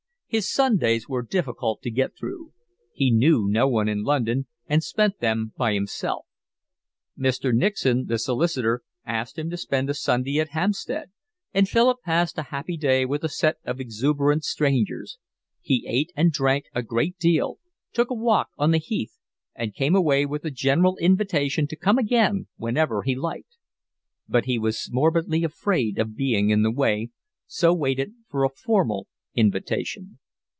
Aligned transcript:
His 0.33 0.49
Sundays 0.49 1.09
were 1.09 1.23
difficult 1.23 1.81
to 1.81 1.91
get 1.91 2.15
through. 2.17 2.53
He 2.93 3.11
knew 3.11 3.47
no 3.49 3.67
one 3.67 3.89
in 3.89 4.03
London 4.03 4.47
and 4.65 4.81
spent 4.81 5.19
them 5.19 5.51
by 5.57 5.73
himself. 5.73 6.25
Mr. 7.19 7.51
Nixon, 7.53 8.05
the 8.05 8.17
solicitor, 8.17 8.81
asked 9.05 9.37
him 9.37 9.49
to 9.49 9.57
spend 9.57 9.89
a 9.89 9.93
Sunday 9.93 10.39
at 10.39 10.51
Hampstead, 10.51 11.11
and 11.53 11.67
Philip 11.67 11.97
passed 12.05 12.37
a 12.37 12.43
happy 12.43 12.77
day 12.77 13.03
with 13.03 13.25
a 13.25 13.27
set 13.27 13.57
of 13.65 13.81
exuberant 13.81 14.45
strangers; 14.45 15.17
he 15.59 15.83
ate 15.85 16.13
and 16.15 16.31
drank 16.31 16.67
a 16.73 16.81
great 16.81 17.17
deal, 17.17 17.59
took 17.91 18.09
a 18.09 18.13
walk 18.13 18.51
on 18.57 18.71
the 18.71 18.77
heath, 18.77 19.17
and 19.53 19.75
came 19.75 19.97
away 19.97 20.25
with 20.25 20.45
a 20.45 20.49
general 20.49 20.95
invitation 20.99 21.67
to 21.67 21.75
come 21.75 21.97
again 21.97 22.47
whenever 22.55 23.01
he 23.03 23.17
liked; 23.17 23.57
but 24.29 24.45
he 24.45 24.57
was 24.57 24.87
morbidly 24.93 25.43
afraid 25.43 25.97
of 25.99 26.15
being 26.15 26.51
in 26.51 26.63
the 26.63 26.71
way, 26.71 27.09
so 27.47 27.73
waited 27.73 28.13
for 28.29 28.45
a 28.45 28.49
formal 28.49 29.09
invitation. 29.33 30.19